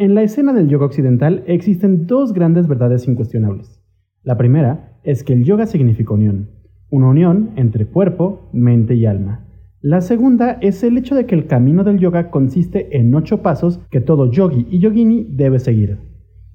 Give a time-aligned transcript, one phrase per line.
[0.00, 3.82] En la escena del yoga occidental existen dos grandes verdades incuestionables.
[4.22, 6.50] La primera es que el yoga significa unión,
[6.88, 9.44] una unión entre cuerpo, mente y alma.
[9.80, 13.80] La segunda es el hecho de que el camino del yoga consiste en ocho pasos
[13.90, 15.98] que todo yogi y yogini debe seguir.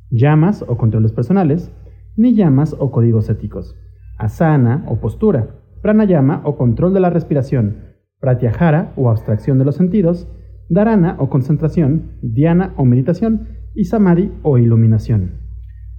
[0.09, 1.69] Llamas o controles personales,
[2.15, 3.75] niyamas o códigos éticos,
[4.17, 7.75] asana o postura, pranayama o control de la respiración,
[8.21, 10.29] pratyahara o abstracción de los sentidos,
[10.73, 15.43] dharana o concentración, dhyana o meditación y samadhi o iluminación.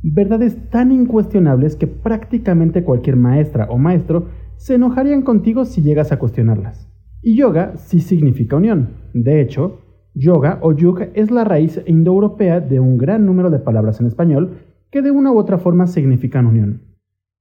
[0.03, 6.19] Verdades tan incuestionables que prácticamente cualquier maestra o maestro se enojarían contigo si llegas a
[6.19, 6.91] cuestionarlas.
[7.23, 8.91] Y yoga sí significa unión.
[9.15, 9.81] De hecho,
[10.15, 14.59] yoga o yuga es la raíz indoeuropea de un gran número de palabras en español
[14.91, 16.83] que de una u otra forma significan unión.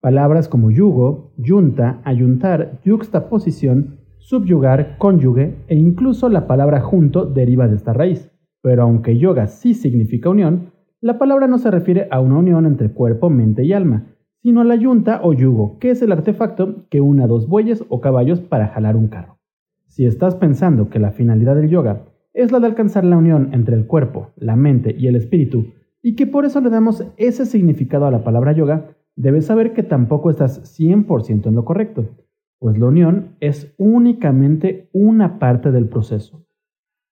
[0.01, 7.75] Palabras como yugo, yunta, ayuntar, yuxtaposición, subyugar, cónyuge e incluso la palabra junto deriva de
[7.75, 8.31] esta raíz.
[8.61, 12.93] Pero aunque yoga sí significa unión, la palabra no se refiere a una unión entre
[12.93, 17.01] cuerpo, mente y alma, sino a la yunta o yugo, que es el artefacto que
[17.01, 19.39] une dos bueyes o caballos para jalar un carro.
[19.87, 23.75] Si estás pensando que la finalidad del yoga es la de alcanzar la unión entre
[23.75, 25.65] el cuerpo, la mente y el espíritu,
[26.01, 29.83] y que por eso le damos ese significado a la palabra yoga, debes saber que
[29.83, 32.22] tampoco estás 100% en lo correcto
[32.63, 36.45] pues la unión es únicamente una parte del proceso.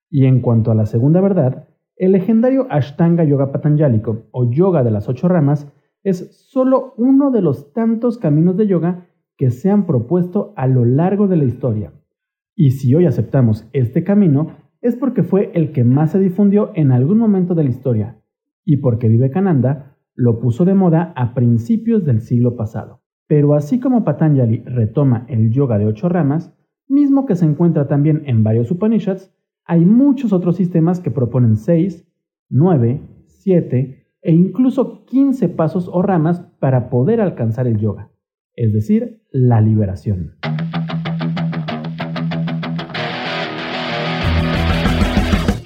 [0.09, 4.91] Y en cuanto a la segunda verdad, el legendario Ashtanga Yoga Patanjálico o Yoga de
[4.91, 5.69] las ocho ramas
[6.03, 10.85] es solo uno de los tantos caminos de yoga que se han propuesto a lo
[10.85, 11.91] largo de la historia.
[12.55, 16.94] Y si hoy aceptamos este camino, es porque fue el que más se difundió en
[16.94, 18.22] algún momento de la historia,
[18.63, 23.00] y porque Vivekananda lo puso de moda a principios del siglo pasado.
[23.32, 26.54] Pero así como Patanjali retoma el yoga de ocho ramas,
[26.90, 32.06] mismo que se encuentra también en varios Upanishads, hay muchos otros sistemas que proponen seis,
[32.50, 38.12] nueve, siete e incluso quince pasos o ramas para poder alcanzar el yoga,
[38.54, 40.34] es decir, la liberación.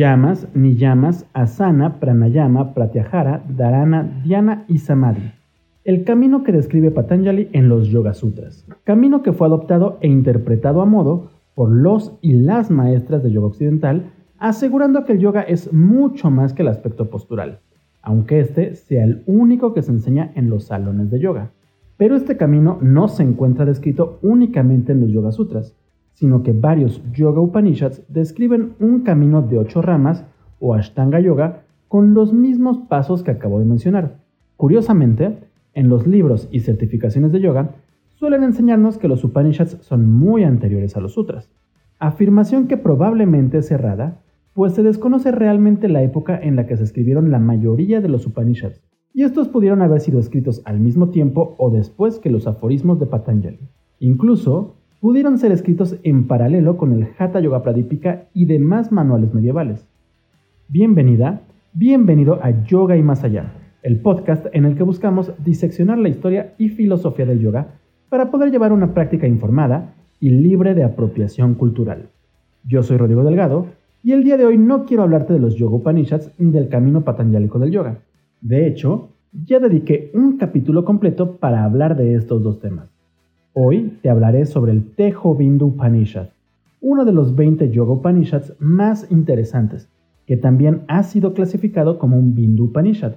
[0.00, 5.30] Yamas, Niyamas, Asana, Pranayama, Pratyahara, Dharana, Dhyana y Samadhi.
[5.84, 8.66] El camino que describe Patanjali en los Yoga Sutras.
[8.84, 13.48] Camino que fue adoptado e interpretado a modo por los y las maestras de yoga
[13.48, 17.60] occidental, asegurando que el yoga es mucho más que el aspecto postural,
[18.00, 21.50] aunque este sea el único que se enseña en los salones de yoga.
[21.98, 25.76] Pero este camino no se encuentra descrito únicamente en los Yoga Sutras,
[26.20, 30.26] sino que varios Yoga Upanishads describen un camino de ocho ramas
[30.58, 34.18] o Ashtanga Yoga con los mismos pasos que acabo de mencionar.
[34.58, 35.38] Curiosamente,
[35.72, 37.70] en los libros y certificaciones de yoga
[38.16, 41.50] suelen enseñarnos que los Upanishads son muy anteriores a los sutras,
[41.98, 44.20] afirmación que probablemente es errada,
[44.52, 48.26] pues se desconoce realmente la época en la que se escribieron la mayoría de los
[48.26, 48.82] Upanishads,
[49.14, 53.06] y estos pudieron haber sido escritos al mismo tiempo o después que los aforismos de
[53.06, 53.70] Patanjali.
[54.00, 59.88] Incluso, pudieron ser escritos en paralelo con el Hatha Yoga Pradipika y demás manuales medievales.
[60.68, 61.40] Bienvenida,
[61.72, 66.54] bienvenido a Yoga y Más Allá, el podcast en el que buscamos diseccionar la historia
[66.58, 67.78] y filosofía del yoga
[68.10, 72.10] para poder llevar una práctica informada y libre de apropiación cultural.
[72.64, 73.68] Yo soy Rodrigo Delgado
[74.02, 77.04] y el día de hoy no quiero hablarte de los Yoga Upanishads ni del camino
[77.04, 78.02] patanjálico del yoga.
[78.42, 82.99] De hecho, ya dediqué un capítulo completo para hablar de estos dos temas.
[83.52, 86.28] Hoy te hablaré sobre el Tejo Bindu Upanishad,
[86.80, 89.88] uno de los 20 Yoga Upanishads más interesantes,
[90.24, 93.14] que también ha sido clasificado como un Bindu Upanishad,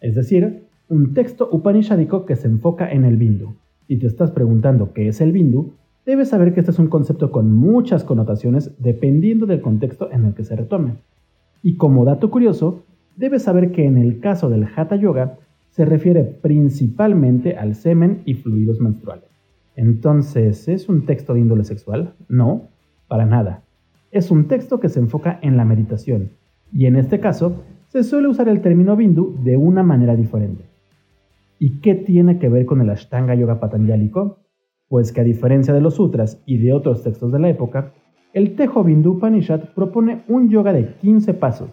[0.00, 3.56] es decir, un texto upanishadico que se enfoca en el Bindu.
[3.88, 5.72] Si te estás preguntando qué es el Bindu,
[6.06, 10.34] debes saber que este es un concepto con muchas connotaciones dependiendo del contexto en el
[10.34, 10.92] que se retome.
[11.60, 12.84] Y como dato curioso,
[13.16, 15.38] debes saber que en el caso del Hatha Yoga
[15.70, 19.31] se refiere principalmente al semen y fluidos menstruales.
[19.76, 22.14] Entonces, ¿es un texto de índole sexual?
[22.28, 22.68] No,
[23.08, 23.62] para nada.
[24.10, 26.32] Es un texto que se enfoca en la meditación,
[26.72, 30.64] y en este caso se suele usar el término bindu de una manera diferente.
[31.58, 34.38] ¿Y qué tiene que ver con el Ashtanga Yoga Patanjálico?
[34.88, 37.92] Pues que a diferencia de los sutras y de otros textos de la época,
[38.32, 41.70] el Tejo Bindu Upanishad propone un yoga de 15 pasos,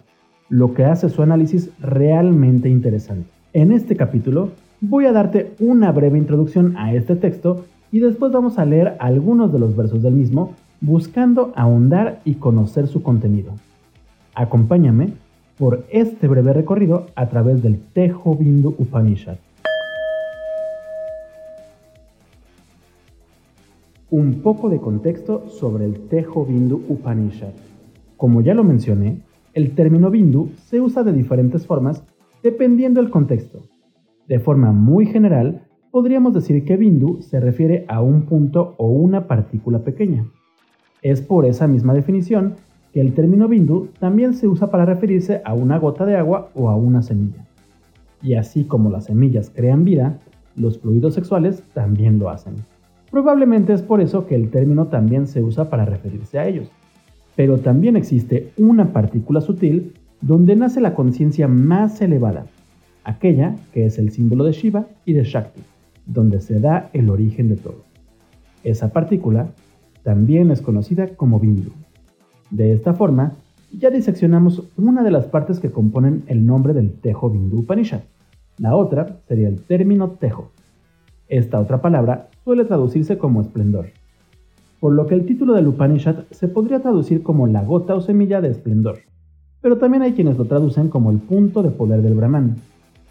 [0.48, 3.28] lo que hace su análisis realmente interesante.
[3.52, 4.50] En este capítulo
[4.80, 9.52] voy a darte una breve introducción a este texto y después vamos a leer algunos
[9.52, 13.52] de los versos del mismo buscando ahondar y conocer su contenido.
[14.34, 15.14] Acompáñame
[15.58, 19.36] por este breve recorrido a través del Tejo Bindu Upanishad.
[24.08, 27.52] Un poco de contexto sobre el Tejo Bindu Upanishad.
[28.16, 29.20] Como ya lo mencioné,
[29.52, 32.02] el término Bindu se usa de diferentes formas
[32.42, 33.60] dependiendo del contexto.
[34.28, 35.59] De forma muy general,
[35.90, 40.24] podríamos decir que Bindu se refiere a un punto o una partícula pequeña.
[41.02, 42.54] Es por esa misma definición
[42.92, 46.68] que el término Bindu también se usa para referirse a una gota de agua o
[46.68, 47.46] a una semilla.
[48.22, 50.18] Y así como las semillas crean vida,
[50.56, 52.54] los fluidos sexuales también lo hacen.
[53.10, 56.70] Probablemente es por eso que el término también se usa para referirse a ellos.
[57.34, 62.46] Pero también existe una partícula sutil donde nace la conciencia más elevada,
[63.04, 65.62] aquella que es el símbolo de Shiva y de Shakti,
[66.12, 67.84] donde se da el origen de todo.
[68.64, 69.48] Esa partícula
[70.02, 71.70] también es conocida como Bindu.
[72.50, 73.34] De esta forma,
[73.78, 78.00] ya diseccionamos una de las partes que componen el nombre del Tejo Bindu Upanishad.
[78.58, 80.50] La otra sería el término Tejo.
[81.28, 83.86] Esta otra palabra suele traducirse como esplendor,
[84.80, 88.40] por lo que el título del Upanishad se podría traducir como la gota o semilla
[88.40, 88.98] de esplendor,
[89.60, 92.56] pero también hay quienes lo traducen como el punto de poder del Brahman.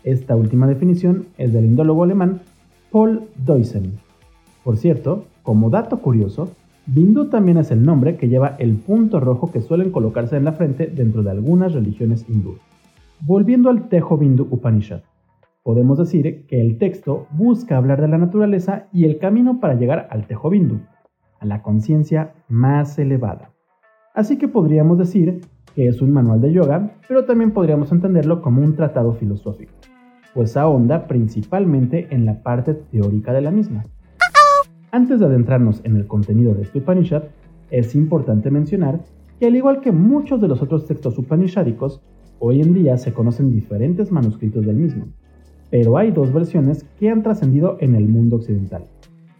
[0.03, 2.41] Esta última definición es del indólogo alemán
[2.91, 3.93] Paul Deussen.
[4.63, 6.49] Por cierto, como dato curioso,
[6.85, 10.53] Bindu también es el nombre que lleva el punto rojo que suelen colocarse en la
[10.53, 12.57] frente dentro de algunas religiones hindú.
[13.21, 15.01] Volviendo al Tejo Bindu Upanishad,
[15.61, 20.07] podemos decir que el texto busca hablar de la naturaleza y el camino para llegar
[20.09, 20.79] al Tejo Bindu,
[21.39, 23.51] a la conciencia más elevada.
[24.15, 25.41] Así que podríamos decir
[25.75, 29.73] que es un manual de yoga, pero también podríamos entenderlo como un tratado filosófico,
[30.33, 33.83] pues ahonda principalmente en la parte teórica de la misma.
[34.91, 37.23] Antes de adentrarnos en el contenido de este Upanishad,
[37.69, 39.01] es importante mencionar
[39.39, 42.01] que al igual que muchos de los otros textos upanishádicos,
[42.39, 45.05] hoy en día se conocen diferentes manuscritos del mismo,
[45.69, 48.85] pero hay dos versiones que han trascendido en el mundo occidental.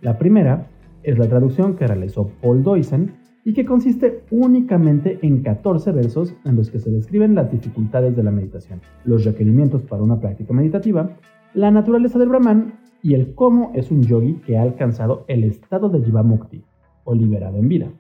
[0.01, 0.67] La primera
[1.03, 3.13] es la traducción que realizó Paul Deussen
[3.49, 8.21] y que consiste únicamente en 14 versos en los que se describen las dificultades de
[8.21, 11.17] la meditación, los requerimientos para una práctica meditativa,
[11.55, 15.89] la naturaleza del Brahman y el cómo es un yogi que ha alcanzado el estado
[15.89, 16.63] de Jivamukti,
[17.05, 17.91] o liberado en vida.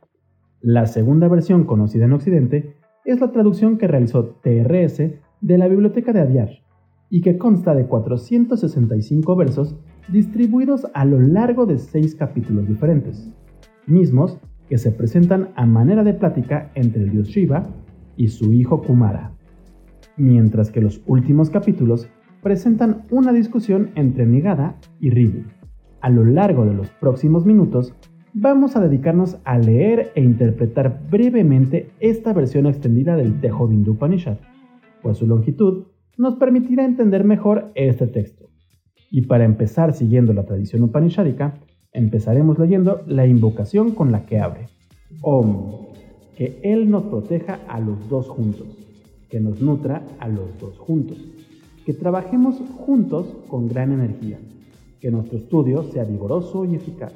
[0.61, 4.97] La segunda versión conocida en Occidente es la traducción que realizó TRS
[5.41, 6.49] de la biblioteca de Adyar,
[7.09, 9.75] y que consta de 465 versos
[10.09, 13.31] distribuidos a lo largo de seis capítulos diferentes,
[13.87, 17.67] mismos que se presentan a manera de plática entre el dios Shiva
[18.15, 19.31] y su hijo Kumara,
[20.15, 22.07] mientras que los últimos capítulos
[22.41, 25.43] presentan una discusión entre Nigada y Ribu.
[26.01, 27.93] A lo largo de los próximos minutos,
[28.33, 34.37] vamos a dedicarnos a leer e interpretar brevemente esta versión extendida del Tejo Bindu Upanishad,
[35.01, 35.87] pues su longitud
[36.17, 38.49] nos permitirá entender mejor este texto.
[39.09, 41.59] Y para empezar siguiendo la tradición upanishádica,
[41.93, 44.67] empezaremos leyendo la invocación con la que abre.
[45.21, 45.87] Om,
[46.35, 48.67] que Él nos proteja a los dos juntos,
[49.29, 51.17] que nos nutra a los dos juntos,
[51.85, 54.39] que trabajemos juntos con gran energía,
[54.99, 57.13] que nuestro estudio sea vigoroso y eficaz,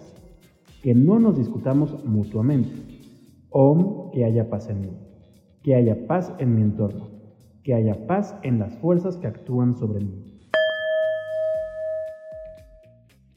[0.82, 2.72] que no nos discutamos mutuamente.
[3.50, 4.90] Om, que haya paz en mí,
[5.62, 7.10] que haya paz en mi entorno,
[7.64, 10.40] que haya paz en las fuerzas que actúan sobre mí.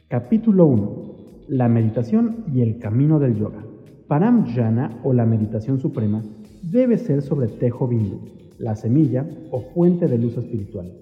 [0.09, 1.06] Capítulo 1.
[1.49, 3.65] La meditación y el camino del yoga.
[4.09, 6.21] Param Jana o la meditación suprema
[6.63, 8.19] debe ser sobre Tejo Bindu,
[8.59, 10.93] la semilla o fuente de luz espiritual,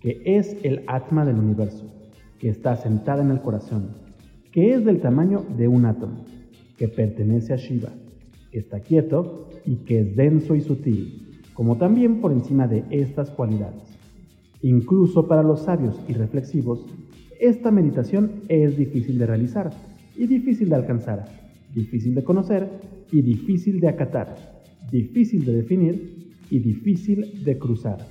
[0.00, 1.86] que es el Atma del universo,
[2.38, 3.88] que está sentada en el corazón,
[4.52, 6.24] que es del tamaño de un átomo,
[6.76, 7.90] que pertenece a Shiva,
[8.52, 13.30] que está quieto y que es denso y sutil, como también por encima de estas
[13.30, 13.98] cualidades.
[14.62, 16.86] Incluso para los sabios y reflexivos,
[17.40, 19.70] esta meditación es difícil de realizar
[20.16, 21.24] y difícil de alcanzar,
[21.74, 22.68] difícil de conocer
[23.10, 28.06] y difícil de acatar, difícil de definir y difícil de cruzar.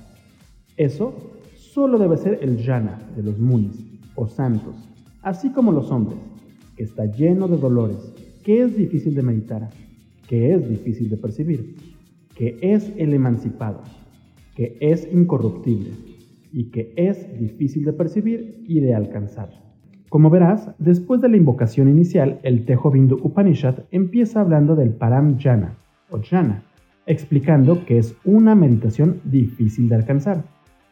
[0.76, 1.14] Eso
[1.54, 3.84] solo debe ser el jhana de los munis
[4.16, 4.74] o santos,
[5.22, 6.18] así como los hombres,
[6.76, 8.12] que está lleno de dolores,
[8.44, 9.70] que es difícil de meditar,
[10.28, 11.90] que es difícil de percibir
[12.40, 13.82] que es el emancipado,
[14.56, 15.90] que es incorruptible,
[16.52, 19.50] y que es difícil de percibir y de alcanzar.
[20.08, 25.38] Como verás, después de la invocación inicial, el Tejo Bindu Upanishad empieza hablando del Param
[25.38, 25.76] Jana
[26.10, 26.64] o Jnana,
[27.06, 30.42] explicando que es una meditación difícil de alcanzar.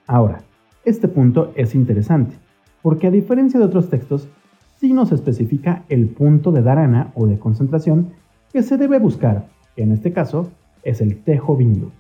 [0.06, 0.42] Ahora,
[0.84, 2.36] este punto es interesante,
[2.80, 4.28] porque a diferencia de otros textos,
[4.76, 8.10] sí nos especifica el punto de dharana o de concentración
[8.52, 10.50] que se debe buscar, que en este caso
[10.84, 11.90] es el Tejo Bindu.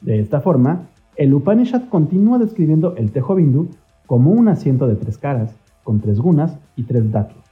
[0.00, 3.68] De esta forma, el Upanishad continúa describiendo el Tejo Bindu
[4.06, 5.54] como un asiento de tres caras,
[5.84, 7.42] con tres gunas y tres datos,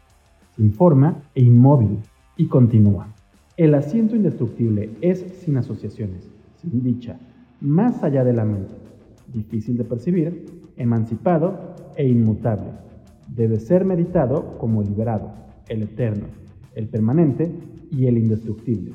[0.56, 1.98] sin forma e inmóvil,
[2.36, 3.08] y continúa.
[3.58, 7.18] El asiento indestructible es sin asociaciones, sin dicha,
[7.60, 8.74] más allá de la mente,
[9.30, 10.46] difícil de percibir,
[10.78, 12.70] emancipado e inmutable.
[13.28, 15.32] Debe ser meditado como el liberado,
[15.68, 16.28] el eterno,
[16.74, 17.52] el permanente
[17.90, 18.92] y el indestructible.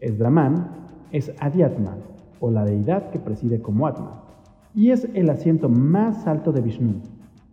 [0.00, 0.68] Es Brahman,
[1.12, 1.96] es Adhyatma,
[2.42, 4.20] o la deidad que preside como Atma,
[4.74, 6.94] y es el asiento más alto de Vishnu.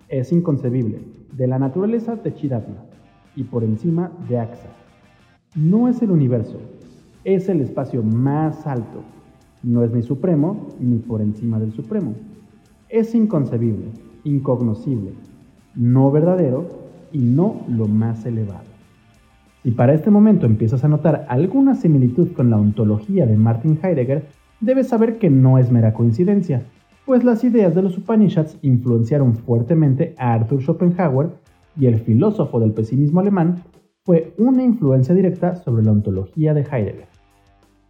[0.08, 1.00] Es inconcebible,
[1.31, 2.86] de la naturaleza de Chidatma,
[3.36, 4.69] y por encima de Aksa.
[5.55, 6.58] No es el universo,
[7.24, 9.03] es el espacio más alto.
[9.62, 12.15] No es ni supremo ni por encima del supremo.
[12.89, 13.91] Es inconcebible,
[14.24, 15.13] incognoscible,
[15.75, 16.67] no verdadero
[17.12, 18.63] y no lo más elevado.
[19.62, 24.38] Si para este momento empiezas a notar alguna similitud con la ontología de Martin Heidegger,
[24.61, 26.63] debes saber que no es mera coincidencia,
[27.05, 31.31] pues las ideas de los Upanishads influenciaron fuertemente a Arthur Schopenhauer
[31.75, 33.63] y el filósofo del pesimismo alemán
[34.03, 37.07] fue una influencia directa sobre la ontología de Heidegger.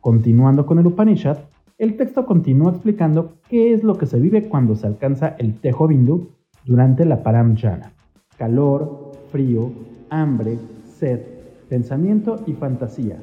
[0.01, 1.37] Continuando con el Upanishad,
[1.77, 5.87] el texto continúa explicando qué es lo que se vive cuando se alcanza el Tejo
[5.87, 6.29] Bindu
[6.65, 7.93] durante la Paramjana.
[8.37, 9.71] Calor, frío,
[10.09, 11.21] hambre, sed,
[11.69, 13.17] pensamiento y fantasía.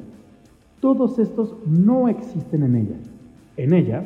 [0.79, 2.97] Todos estos no existen en ella.
[3.57, 4.03] En ella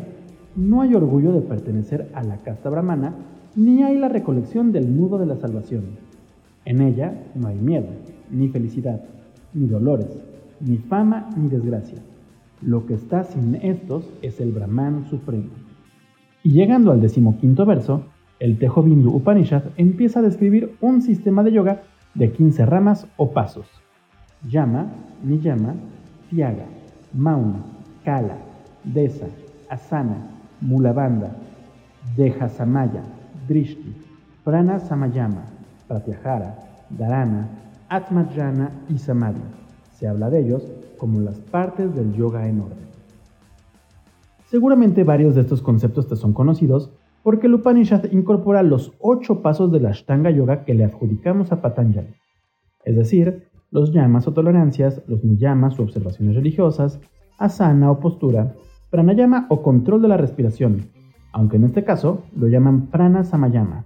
[0.55, 3.13] no hay orgullo de pertenecer a la casta brahmana,
[3.55, 5.83] ni hay la recolección del nudo de la salvación.
[6.65, 7.87] En ella no hay miedo,
[8.29, 9.01] ni felicidad,
[9.53, 10.07] ni dolores,
[10.59, 11.99] ni fama, ni desgracia.
[12.61, 15.49] Lo que está sin estos es el Brahman supremo.
[16.43, 18.03] Y llegando al decimoquinto verso,
[18.39, 23.31] el Tejo Bindu Upanishad empieza a describir un sistema de yoga de 15 ramas o
[23.31, 23.67] pasos.
[24.47, 24.87] Yama,
[25.23, 25.75] Niyama,
[26.29, 26.65] Tiaga,
[27.13, 27.63] Mauna,
[28.03, 28.37] Kala,
[28.83, 29.27] Desa,
[29.71, 30.17] Asana,
[30.59, 31.31] Mulabanda,
[32.17, 33.03] Deja Samaya,
[33.47, 33.93] Drishti,
[34.43, 35.45] Prana Samayama,
[35.87, 36.55] Pratyahara,
[36.89, 37.47] Dharana,
[37.87, 39.41] Atmajana y Samadhi.
[39.93, 40.63] Se habla de ellos
[40.97, 42.87] como las partes del yoga en orden.
[44.49, 46.91] Seguramente varios de estos conceptos te son conocidos
[47.23, 51.61] porque el Upanishad incorpora los ocho pasos de la Ashtanga Yoga que le adjudicamos a
[51.61, 52.15] Patanjali,
[52.83, 56.99] es decir, los llamas o tolerancias, los niyamas o observaciones religiosas,
[57.37, 58.53] asana o postura,
[58.91, 60.89] pranayama o control de la respiración,
[61.31, 63.85] aunque en este caso lo llaman prana samayama,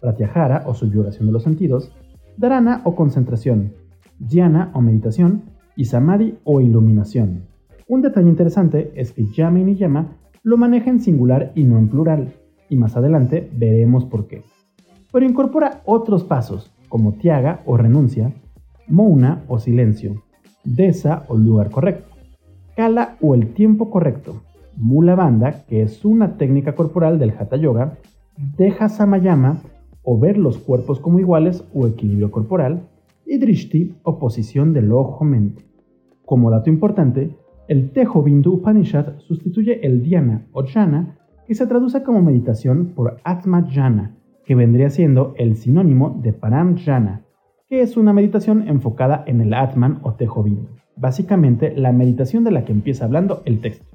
[0.00, 1.92] pratyahara o subyugación de los sentidos,
[2.36, 3.72] dharana o concentración,
[4.18, 5.42] dhyana o meditación
[5.76, 7.42] y samadhi o iluminación.
[7.88, 11.88] Un detalle interesante es que yama y niyama lo maneja en singular y no en
[11.88, 12.34] plural,
[12.68, 14.42] y más adelante veremos por qué.
[15.12, 18.32] Pero incorpora otros pasos, como tiaga o renuncia,
[18.88, 20.22] mouna o silencio,
[20.64, 22.14] desa o lugar correcto,
[22.76, 24.42] kala o el tiempo correcto,
[24.76, 27.98] mula banda, que es una técnica corporal del hatha yoga,
[28.56, 29.58] deja samayama
[30.02, 32.88] o ver los cuerpos como iguales o equilibrio corporal,
[33.26, 35.64] y drishti o posición del ojo-mente.
[36.24, 37.36] Como dato importante,
[37.68, 41.16] el Tejo Bindu Upanishad sustituye el dhyana o jhana
[41.46, 46.76] que se traduce como meditación por Atma Jhana, que vendría siendo el sinónimo de Param
[46.76, 47.24] Jhana,
[47.68, 52.64] que es una meditación enfocada en el Atman o Tejovindu, básicamente la meditación de la
[52.64, 53.93] que empieza hablando el texto.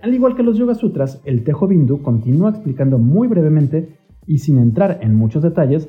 [0.00, 5.00] Al igual que los Yoga Sutras, el Tejovindu continúa explicando muy brevemente y sin entrar
[5.02, 5.88] en muchos detalles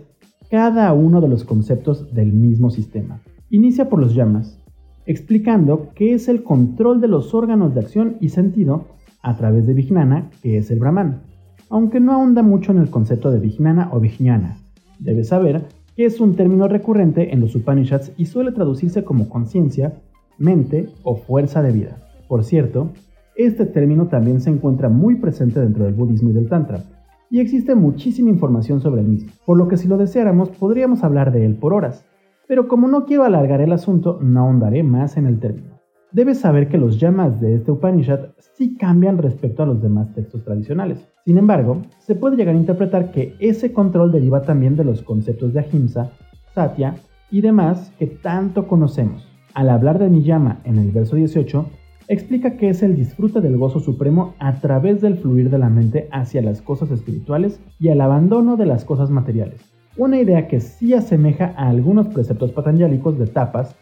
[0.50, 3.22] cada uno de los conceptos del mismo sistema.
[3.52, 4.60] Inicia por los llamas,
[5.06, 8.88] explicando qué es el control de los órganos de acción y sentido
[9.22, 11.22] a través de Vijnana, que es el Brahman,
[11.70, 14.58] aunque no ahonda mucho en el concepto de Vijnana o Vijnana.
[14.98, 19.94] Debes saber que es un término recurrente en los Upanishads y suele traducirse como conciencia,
[20.40, 21.98] mente o fuerza de vida.
[22.28, 22.92] Por cierto,
[23.40, 26.84] este término también se encuentra muy presente dentro del budismo y del tantra,
[27.30, 31.32] y existe muchísima información sobre el mismo, por lo que si lo deseáramos podríamos hablar
[31.32, 32.06] de él por horas,
[32.50, 35.80] pero como no quiero alargar el asunto, no ahondaré más en el término.
[36.12, 40.44] Debes saber que los llamas de este Upanishad sí cambian respecto a los demás textos
[40.44, 41.08] tradicionales.
[41.24, 45.54] Sin embargo, se puede llegar a interpretar que ese control deriva también de los conceptos
[45.54, 46.10] de Ahimsa,
[46.56, 46.96] Satya
[47.30, 49.28] y demás que tanto conocemos.
[49.54, 51.68] Al hablar de Niyama en el verso 18,
[52.10, 56.10] explica que es el disfrute del gozo supremo a través del fluir de la mente
[56.12, 59.62] hacia las cosas espirituales y el abandono de las cosas materiales.
[59.96, 63.76] Una idea que sí asemeja a algunos preceptos patanjálicos de Tapas,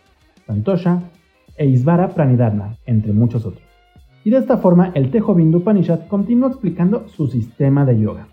[0.46, 1.04] Santosha
[1.56, 3.64] e Isvara Pranidharma, entre muchos otros.
[4.26, 8.28] Y de esta forma, el Tejo Bindu Upanishad continúa explicando su sistema de yoga.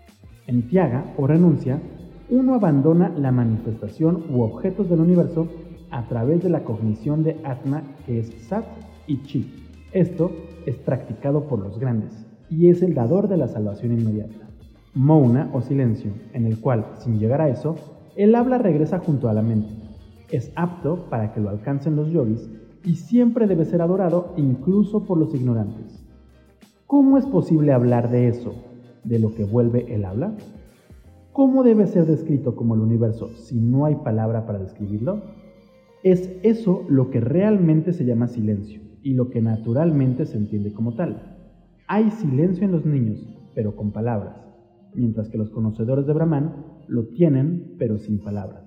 [0.45, 1.79] En Tiaga o renuncia,
[2.29, 5.47] uno abandona la manifestación u objetos del universo
[5.89, 8.65] a través de la cognición de Atma, que es Sat
[9.07, 9.64] y Chi.
[9.95, 10.29] Esto
[10.65, 14.49] es practicado por los grandes y es el dador de la salvación inmediata.
[14.93, 17.77] Mouna o silencio, en el cual, sin llegar a eso,
[18.17, 19.69] el habla regresa junto a la mente.
[20.29, 22.49] Es apto para que lo alcancen los yogis
[22.83, 26.05] y siempre debe ser adorado incluso por los ignorantes.
[26.87, 28.53] ¿Cómo es posible hablar de eso,
[29.05, 30.35] de lo que vuelve el habla?
[31.31, 35.21] ¿Cómo debe ser descrito como el universo si no hay palabra para describirlo?
[36.03, 40.95] Es eso lo que realmente se llama silencio y lo que naturalmente se entiende como
[40.95, 41.37] tal.
[41.87, 44.35] Hay silencio en los niños, pero con palabras,
[44.95, 46.55] mientras que los conocedores de Brahman
[46.87, 48.63] lo tienen, pero sin palabras.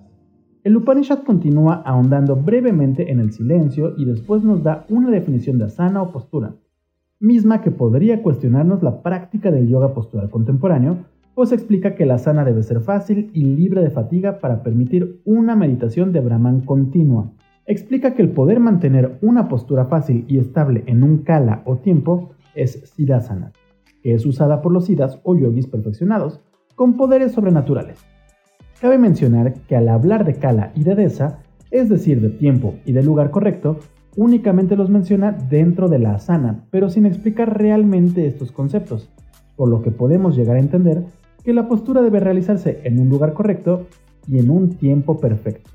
[0.63, 5.65] El Upanishad continúa ahondando brevemente en el silencio y después nos da una definición de
[5.65, 6.55] asana o postura,
[7.19, 10.99] misma que podría cuestionarnos la práctica del yoga postural contemporáneo,
[11.35, 15.57] pues explica que la asana debe ser fácil y libre de fatiga para permitir una
[15.57, 17.33] meditación de Brahman continua.
[17.69, 22.31] Explica que el poder mantener una postura fácil y estable en un kala o tiempo
[22.55, 23.51] es siddhasana,
[24.01, 26.39] que es usada por los siddhas o yogis perfeccionados
[26.73, 28.03] con poderes sobrenaturales.
[28.81, 32.93] Cabe mencionar que al hablar de Kala y de Desa, es decir, de tiempo y
[32.93, 33.77] de lugar correcto,
[34.17, 39.11] únicamente los menciona dentro de la asana, pero sin explicar realmente estos conceptos,
[39.55, 41.03] por lo que podemos llegar a entender
[41.43, 43.85] que la postura debe realizarse en un lugar correcto
[44.27, 45.69] y en un tiempo perfecto.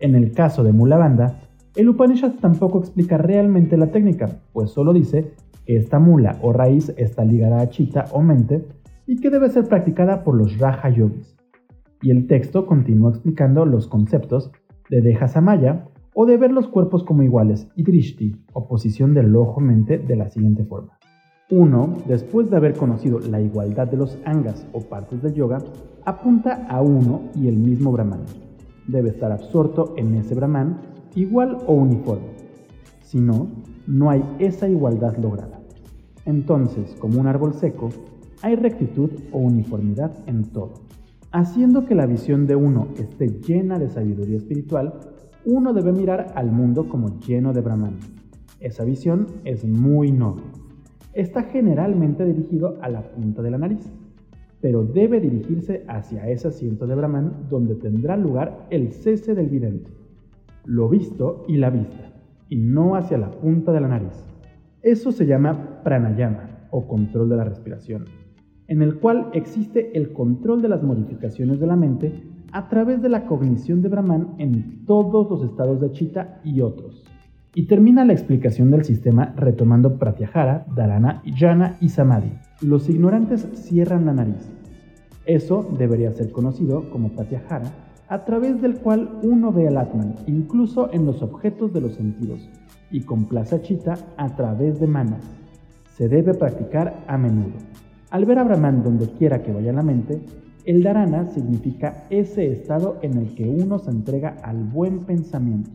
[0.00, 1.40] En el caso de Mula Banda,
[1.74, 5.32] el Upanishad tampoco explica realmente la técnica, pues solo dice
[5.64, 8.66] que esta mula o raíz está ligada a chita o mente
[9.06, 11.36] y que debe ser practicada por los Raja Yogis
[12.02, 14.50] y el texto continúa explicando los conceptos
[14.90, 19.98] de Deja Samaya o de ver los cuerpos como iguales y Drishti, oposición del ojo-mente,
[19.98, 20.98] de la siguiente forma.
[21.50, 25.58] Uno, después de haber conocido la igualdad de los angas o partes del yoga,
[26.04, 28.45] apunta a uno y el mismo Brahman.
[28.88, 30.80] Debe estar absorto en ese Brahman,
[31.14, 32.28] igual o uniforme.
[33.02, 33.48] Si no,
[33.86, 35.60] no hay esa igualdad lograda.
[36.24, 37.88] Entonces, como un árbol seco,
[38.42, 40.74] hay rectitud o uniformidad en todo.
[41.32, 44.94] Haciendo que la visión de uno esté llena de sabiduría espiritual,
[45.44, 47.98] uno debe mirar al mundo como lleno de Brahman.
[48.60, 50.44] Esa visión es muy noble.
[51.12, 53.88] Está generalmente dirigido a la punta de la nariz,
[54.66, 59.92] pero debe dirigirse hacia ese asiento de Brahman donde tendrá lugar el cese del vidente,
[60.64, 62.12] lo visto y la vista,
[62.48, 64.24] y no hacia la punta de la nariz.
[64.82, 68.06] Eso se llama pranayama o control de la respiración
[68.66, 72.12] en el cual existe el control de las modificaciones de la mente
[72.50, 77.04] a través de la cognición de Brahman en todos los estados de Chitta y otros.
[77.54, 82.32] Y termina la explicación del sistema retomando Pratyahara, Dharana, Jhana y Samadhi.
[82.60, 84.55] Los ignorantes cierran la nariz.
[85.26, 87.72] Eso debería ser conocido como Pratyahara,
[88.08, 92.48] a través del cual uno ve al Atman, incluso en los objetos de los sentidos,
[92.92, 95.24] y complace a Chitta a través de manas.
[95.96, 97.54] Se debe practicar a menudo.
[98.10, 100.20] Al ver a Brahman donde quiera que vaya la mente,
[100.64, 105.70] el dharana significa ese estado en el que uno se entrega al buen pensamiento.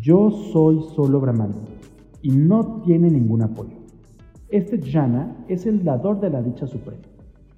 [0.00, 1.54] Yo soy solo Brahman
[2.20, 3.76] y no tiene ningún apoyo.
[4.50, 7.13] Este jhana es el dador de la dicha suprema.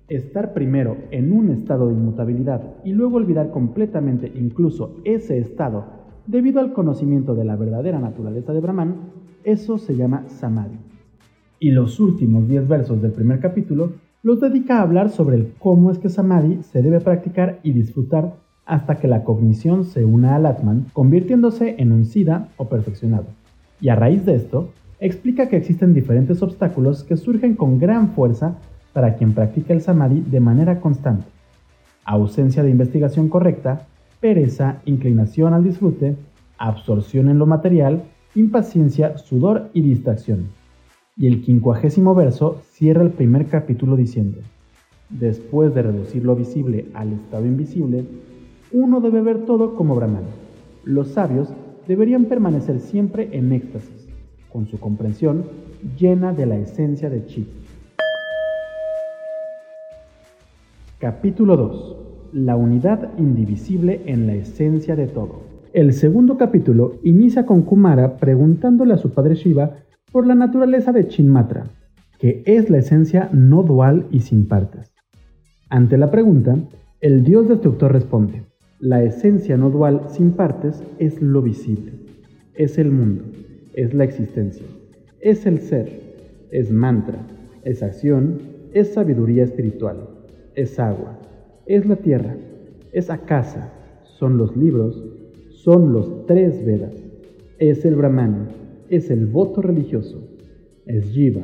[0.09, 5.85] Estar primero en un estado de inmutabilidad y luego olvidar completamente incluso ese estado
[6.27, 8.95] debido al conocimiento de la verdadera naturaleza de Brahman,
[9.45, 10.79] eso se llama samadhi
[11.59, 13.93] y los últimos 10 versos del primer capítulo
[14.23, 18.35] los dedica a hablar sobre el cómo es que Samadhi se debe practicar y disfrutar
[18.65, 23.27] hasta que la cognición se una al Atman, convirtiéndose en un Siddha o perfeccionado.
[23.81, 28.57] Y a raíz de esto, explica que existen diferentes obstáculos que surgen con gran fuerza
[28.97, 31.27] para quien practica el Samadhi de manera constante.
[32.07, 33.87] Ausencia de investigación correcta,
[34.21, 36.17] pereza, inclinación al disfrute,
[36.57, 38.05] absorción en lo material,
[38.35, 40.47] impaciencia, sudor y distracción.
[41.15, 44.39] Y el quincuagésimo verso cierra el primer capítulo diciendo,
[45.11, 48.07] después de reducir lo visible al estado invisible,
[48.73, 50.25] uno debe ver todo como Brahman.
[50.85, 51.51] Los sabios
[51.87, 54.09] deberían permanecer siempre en éxtasis,
[54.51, 55.45] con su comprensión
[55.99, 57.47] llena de la esencia de Chi.
[60.99, 61.97] Capítulo 2.
[62.33, 65.43] La unidad indivisible en la esencia de todo.
[65.75, 69.77] El segundo capítulo inicia con Kumara preguntándole a su padre Shiva
[70.11, 71.65] por la naturaleza de Chinmatra,
[72.19, 74.95] que es la esencia no dual y sin partes.
[75.69, 76.57] Ante la pregunta,
[77.03, 78.45] el dios destructor responde,
[78.81, 81.93] la esencia no dual sin partes es lo visible,
[82.55, 83.25] es el mundo,
[83.75, 84.65] es la existencia,
[85.21, 85.91] es el ser,
[86.51, 87.19] es mantra,
[87.65, 88.39] es acción,
[88.73, 90.16] es sabiduría espiritual,
[90.57, 91.19] es agua,
[91.67, 92.35] es la tierra,
[92.93, 95.05] es casa, son los libros,
[95.51, 96.95] son los tres Vedas,
[97.59, 98.49] es el Brahman,
[98.89, 100.27] es el voto religioso,
[100.87, 101.43] es Jiva,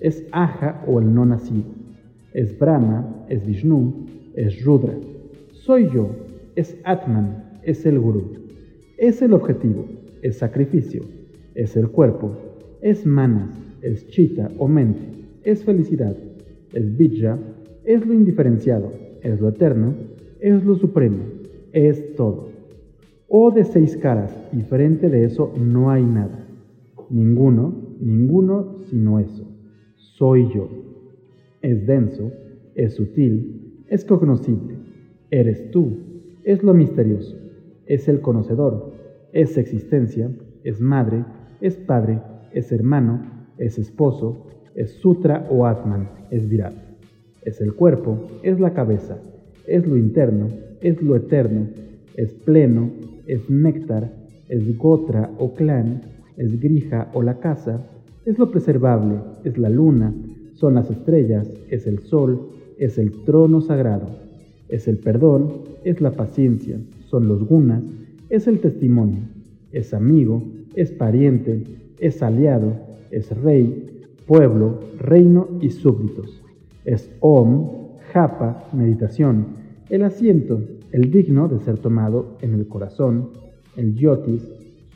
[0.00, 1.64] es Aja o el no nacido,
[2.32, 4.94] es Brahma, es Vishnu, es Rudra,
[5.52, 6.10] soy yo,
[6.54, 8.22] es Atman, es el Guru,
[8.96, 9.86] es el objetivo,
[10.22, 11.02] es sacrificio,
[11.54, 12.36] es el cuerpo,
[12.80, 13.50] es manas,
[13.82, 15.00] es chita o mente,
[15.44, 16.16] es felicidad,
[16.72, 17.38] es vidya,
[17.86, 19.94] es lo indiferenciado, es lo eterno,
[20.40, 21.22] es lo supremo,
[21.72, 22.48] es todo.
[23.28, 26.46] O de seis caras, diferente de eso no hay nada.
[27.10, 29.46] Ninguno, ninguno sino eso.
[29.96, 30.68] Soy yo.
[31.62, 32.30] Es denso,
[32.74, 34.76] es sutil, es cognoscible.
[35.30, 35.96] Eres tú,
[36.44, 37.36] es lo misterioso,
[37.86, 38.92] es el conocedor,
[39.32, 40.30] es existencia,
[40.62, 41.24] es madre,
[41.60, 42.20] es padre,
[42.52, 46.86] es hermano, es esposo, es sutra o atman, es virat.
[47.46, 49.18] Es el cuerpo, es la cabeza,
[49.68, 50.48] es lo interno,
[50.80, 51.68] es lo eterno,
[52.16, 52.90] es pleno,
[53.28, 54.12] es néctar,
[54.48, 56.02] es gotra o clan,
[56.36, 57.88] es grija o la casa,
[58.24, 60.12] es lo preservable, es la luna,
[60.54, 64.08] son las estrellas, es el sol, es el trono sagrado,
[64.68, 65.52] es el perdón,
[65.84, 67.84] es la paciencia, son los gunas,
[68.28, 69.20] es el testimonio,
[69.70, 70.42] es amigo,
[70.74, 71.62] es pariente,
[72.00, 72.72] es aliado,
[73.12, 76.42] es rey, pueblo, reino y súbditos.
[76.86, 77.68] Es om,
[78.12, 79.46] japa, meditación,
[79.90, 80.60] el asiento,
[80.92, 83.30] el digno de ser tomado en el corazón,
[83.76, 84.48] el yotis,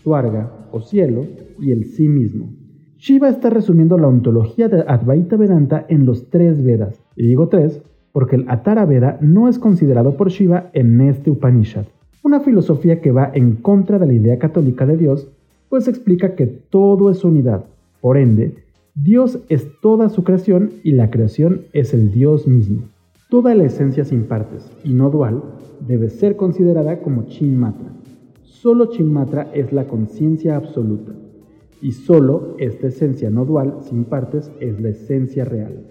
[0.02, 1.26] suarga o cielo
[1.58, 2.48] y el sí mismo.
[2.96, 7.00] Shiva está resumiendo la ontología de Advaita Vedanta en los tres Vedas.
[7.16, 11.86] Y digo tres porque el Atara Veda no es considerado por Shiva en este Upanishad.
[12.22, 15.28] Una filosofía que va en contra de la idea católica de Dios,
[15.68, 17.64] pues explica que todo es unidad.
[18.00, 18.54] Por ende,
[19.02, 22.82] Dios es toda su creación y la creación es el Dios mismo.
[23.30, 25.42] Toda la esencia sin partes y no dual
[25.86, 27.94] debe ser considerada como Chinmatra.
[28.42, 31.12] Solo Chinmatra es la conciencia absoluta
[31.80, 35.82] y solo esta esencia no dual sin partes es la esencia real.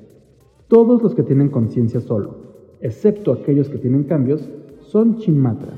[0.67, 2.35] Todos los que tienen conciencia solo,
[2.79, 4.47] excepto aquellos que tienen cambios,
[4.81, 5.73] son Chinmatra.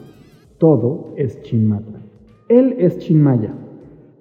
[0.57, 2.01] Todo es Chinmatra.
[2.49, 3.60] Él es Chinmaya.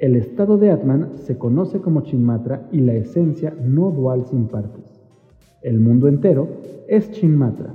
[0.00, 4.98] El estado de Atman se conoce como Chinmatra y la esencia no dual sin partes.
[5.60, 6.48] El mundo entero
[6.88, 7.74] es Chinmatra.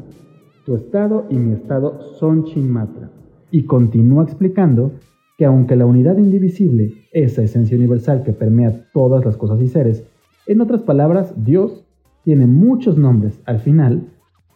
[0.66, 3.12] Tu estado y mi estado son Chinmatra.
[3.52, 4.94] Y continúa explicando
[5.38, 10.04] que aunque la unidad indivisible, esa esencia universal que permea todas las cosas y seres,
[10.48, 11.86] en otras palabras, Dios
[12.24, 14.08] tiene muchos nombres, al final,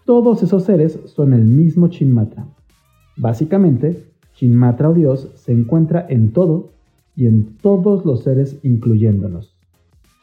[0.05, 2.47] todos esos seres son el mismo Chinmatra.
[3.15, 6.78] Básicamente, Chinmatra o Dios se encuentra en todo
[7.19, 9.59] y en todos los seres incluyéndonos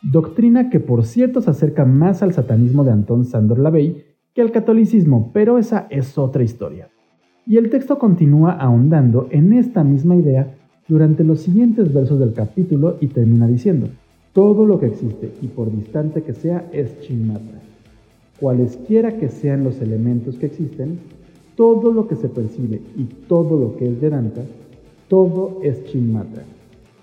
[0.02, 4.04] doctrina que por cierto se acerca más al satanismo de Anton Sandor Lavey
[4.34, 6.88] que al catolicismo, pero esa es otra historia.
[7.46, 10.54] Y el texto continúa ahondando en esta misma idea
[10.88, 13.88] durante los siguientes versos del capítulo y termina diciendo,
[14.32, 17.60] todo lo que existe y por distante que sea es Chinmatra.
[18.38, 20.98] Cualesquiera que sean los elementos que existen,
[21.56, 24.42] todo lo que se percibe y todo lo que es Vedanta,
[25.08, 26.44] todo es Chinmatra.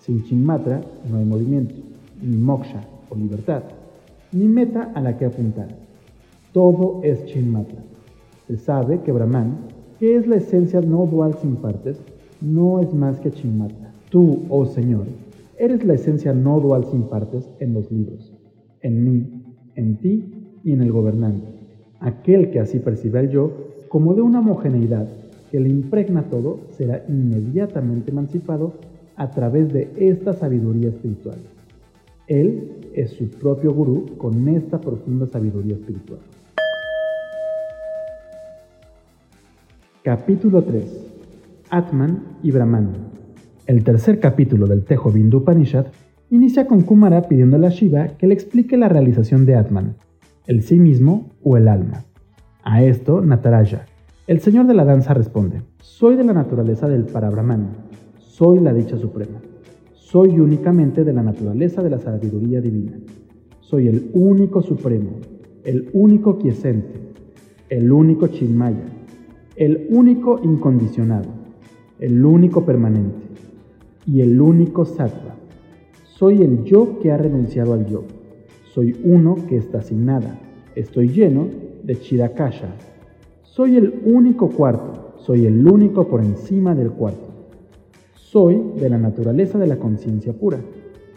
[0.06, 1.76] Sin Chinmatra no hay movimiento,
[2.22, 2.82] ni moksha,
[3.16, 3.63] libertad,
[4.34, 5.70] ni meta a la que apuntar.
[6.52, 7.84] Todo es Chinmatra.
[8.48, 9.60] Se sabe que Brahman,
[10.00, 12.02] que es la esencia no dual sin partes,
[12.42, 13.94] no es más que Chinmatra.
[14.10, 15.06] Tú, oh Señor,
[15.58, 18.34] eres la esencia no dual sin partes en los libros,
[18.82, 19.44] en mí,
[19.76, 21.48] en ti y en el gobernante.
[22.02, 23.52] Aquel que así percibe al yo
[23.88, 25.08] como de una homogeneidad
[25.50, 28.74] que le impregna todo será inmediatamente emancipado
[29.15, 31.38] a través de esta sabiduría espiritual.
[32.28, 36.19] Él es su propio gurú con esta profunda sabiduría espiritual.
[40.04, 41.12] Capítulo 3.
[41.69, 42.89] Atman y Brahman.
[43.65, 45.88] El tercer capítulo del Tejo Bindu Upanishad
[46.30, 49.95] inicia con Kumara pidiéndole a Shiva que le explique la realización de Atman,
[50.47, 52.04] el sí mismo o el alma.
[52.63, 53.86] A esto, Nataraja,
[54.28, 57.67] el señor de la danza, responde: Soy de la naturaleza del Parabrahman,
[58.34, 59.39] soy la dicha suprema.
[59.93, 62.93] Soy únicamente de la naturaleza de la sabiduría divina.
[63.60, 65.12] Soy el único supremo,
[65.63, 66.93] el único quiescente,
[67.69, 68.86] el único chinmaya,
[69.56, 71.30] el único incondicionado,
[72.00, 73.19] el único permanente
[74.08, 75.36] y el único sattva.
[76.04, 78.04] Soy el yo que ha renunciado al yo.
[78.74, 80.39] Soy uno que está sin nada.
[80.76, 81.46] Estoy lleno
[81.84, 82.74] de Chidakasha.
[83.43, 85.13] Soy el único cuarto.
[85.17, 87.33] Soy el único por encima del cuarto.
[88.34, 90.58] Soy de la naturaleza de la conciencia pura.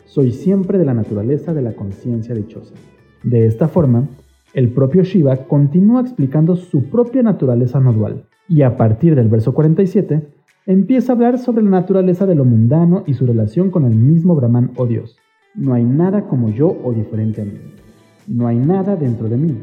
[0.04, 2.74] Soy siempre de la naturaleza de la conciencia dichosa.
[3.22, 4.06] De esta forma,
[4.52, 9.54] el propio Shiva continúa explicando su propia naturaleza no dual, y a partir del verso
[9.54, 10.28] 47
[10.66, 14.34] empieza a hablar sobre la naturaleza de lo mundano y su relación con el mismo
[14.34, 15.16] Brahman o Dios.
[15.54, 17.60] No hay nada como yo o diferente a mí.
[18.28, 19.56] No hay nada dentro de mí.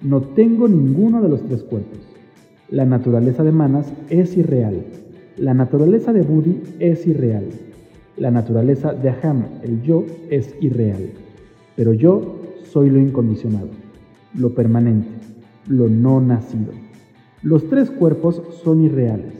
[0.00, 1.98] No tengo ninguno de los tres cuerpos.
[2.70, 5.03] La naturaleza de Manas es irreal.
[5.36, 7.44] La naturaleza de Buddhi es irreal.
[8.16, 11.10] La naturaleza de Aham, el yo, es irreal.
[11.76, 13.68] Pero yo soy lo incondicionado
[14.34, 15.08] lo permanente,
[15.68, 16.72] lo no nacido.
[17.42, 19.32] Los tres cuerpos son irreales.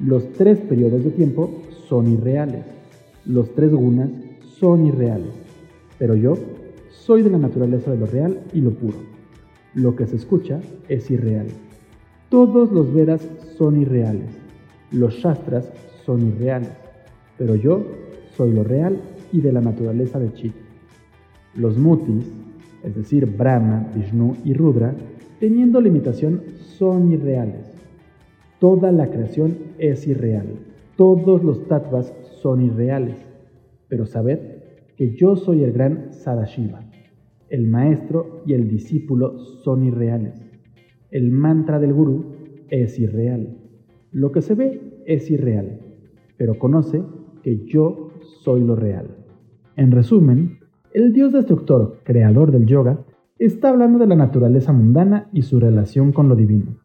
[0.00, 2.64] Los tres periodos de tiempo son irreales.
[3.26, 4.10] Los tres gunas
[4.58, 5.32] son irreales.
[5.98, 6.36] Pero yo
[6.90, 8.98] soy de la naturaleza de lo real y lo puro.
[9.74, 11.46] Lo que se escucha es irreal.
[12.28, 14.41] Todos los Vedas son irreales.
[14.92, 15.70] Los Shastras
[16.04, 16.70] son irreales.
[17.38, 17.84] Pero yo
[18.36, 19.00] soy lo real
[19.32, 20.54] y de la naturaleza de Chit.
[21.54, 22.30] Los Mutis,
[22.82, 24.94] es decir, Brahma, Vishnu y Rudra,
[25.40, 26.42] teniendo limitación,
[26.78, 27.72] son irreales.
[28.58, 30.46] Toda la creación es irreal.
[30.96, 33.16] Todos los tattvas son irreales.
[33.88, 34.38] Pero sabed
[34.96, 36.84] que yo soy el gran Sadashiva.
[37.48, 40.40] El maestro y el discípulo son irreales.
[41.10, 42.36] El mantra del gurú
[42.70, 43.61] es irreal.
[44.12, 45.80] Lo que se ve es irreal,
[46.36, 47.02] pero conoce
[47.42, 48.10] que yo
[48.42, 49.16] soy lo real.
[49.74, 50.58] En resumen,
[50.92, 53.06] el dios destructor, creador del yoga,
[53.38, 56.76] está hablando de la naturaleza mundana y su relación con lo divino.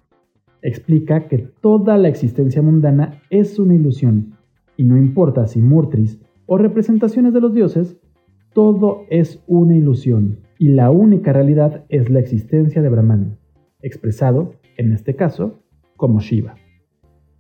[0.62, 4.38] Explica que toda la existencia mundana es una ilusión,
[4.78, 8.00] y no importa si murtris o representaciones de los dioses,
[8.54, 13.38] todo es una ilusión, y la única realidad es la existencia de Brahman,
[13.82, 15.62] expresado, en este caso,
[15.98, 16.56] como Shiva.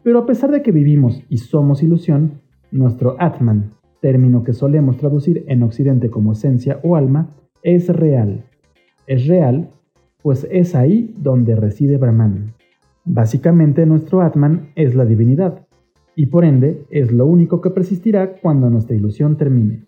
[0.04, 5.44] Pero a pesar de que vivimos y somos ilusión, nuestro Atman, término que solemos traducir
[5.48, 8.46] en Occidente como esencia o alma, es real.
[9.08, 9.72] Es real,
[10.22, 12.54] pues es ahí donde reside Brahman.
[13.06, 15.66] Básicamente nuestro Atman es la divinidad,
[16.16, 19.86] y por ende es lo único que persistirá cuando nuestra ilusión termine.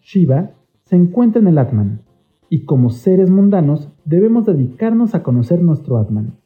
[0.00, 0.52] Shiva
[0.84, 2.02] se encuentra en el Atman,
[2.48, 6.36] y como seres mundanos debemos dedicarnos a conocer nuestro Atman,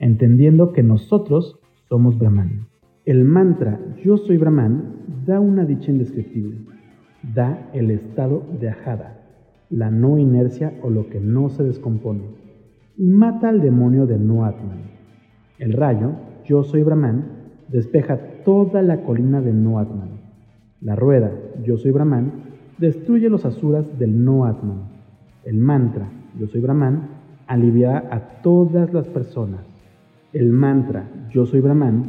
[0.00, 1.60] entendiendo que nosotros
[1.94, 2.66] somos Brahman.
[3.04, 6.56] El mantra Yo soy Brahman da una dicha indescriptible.
[7.32, 9.22] Da el estado de ajada,
[9.70, 12.24] la no inercia o lo que no se descompone.
[12.96, 14.90] Y mata al demonio de no Atman.
[15.60, 17.26] El rayo, Yo soy Brahman,
[17.68, 20.18] despeja toda la colina de no Atman.
[20.80, 21.30] La rueda,
[21.62, 22.32] Yo soy Brahman,
[22.78, 24.88] destruye los asuras del no Atman.
[25.44, 26.08] El mantra,
[26.40, 27.08] Yo soy Brahman,
[27.46, 29.73] alivia a todas las personas.
[30.34, 32.02] El mantra, Yo soy Brahman,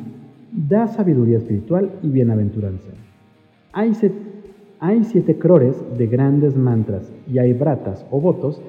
[0.51, 2.89] da sabiduría espiritual y bienaventuranza.
[3.71, 3.91] Hay,
[4.79, 8.63] hay siete crores de grandes mantras y hay bratas o votos